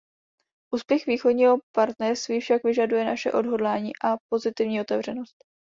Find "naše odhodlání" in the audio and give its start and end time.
3.05-3.91